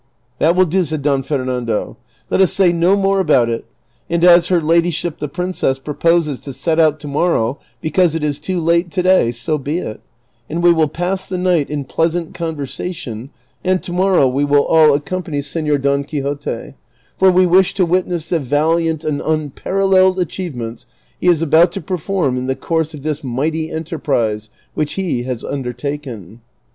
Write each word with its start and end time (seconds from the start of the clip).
"That 0.39 0.55
will 0.55 0.65
do," 0.65 0.83
said 0.83 1.03
Don 1.03 1.21
Fernando;" 1.21 1.95
let 2.31 2.41
us 2.41 2.51
say 2.51 2.73
no 2.73 2.95
more 2.97 3.19
about 3.19 3.51
it; 3.51 3.65
and 4.09 4.23
as 4.23 4.47
her 4.47 4.59
ladyship 4.59 5.19
the 5.19 5.27
princess 5.27 5.77
proposes 5.77 6.39
to 6.39 6.53
set 6.53 6.79
out 6.79 6.99
to 7.01 7.07
morrow 7.07 7.59
because 7.81 8.15
it 8.15 8.23
is 8.23 8.39
too 8.39 8.59
late 8.59 8.89
to 8.93 9.03
day, 9.03 9.29
so 9.31 9.59
be 9.59 9.77
it, 9.77 10.01
and 10.49 10.63
we 10.63 10.73
will 10.73 10.87
pass 10.87 11.27
the 11.27 11.37
night 11.37 11.69
in 11.69 11.85
pleasant 11.85 12.33
conversation, 12.33 13.29
and 13.63 13.83
to 13.83 13.93
morrow 13.93 14.27
we 14.27 14.43
will 14.43 14.65
all 14.65 14.95
accompany 14.95 15.39
Senor 15.39 15.77
Don 15.77 16.03
Quixote; 16.03 16.73
for 17.19 17.29
we 17.31 17.45
wish 17.45 17.75
to 17.75 17.85
witness 17.85 18.29
the 18.29 18.39
valiant 18.39 19.03
and 19.03 19.21
unijaralleled 19.21 20.17
achievements 20.17 20.87
he 21.19 21.27
is 21.27 21.43
about 21.43 21.71
to 21.73 21.79
perform 21.79 22.37
in 22.37 22.47
the 22.47 22.55
course 22.55 22.95
of 22.95 23.03
this 23.03 23.23
mighty 23.23 23.69
enterprise 23.69 24.49
which 24.73 24.93
he 24.93 25.21
has 25.25 25.43
mider 25.43 25.71
taken." 25.73 26.41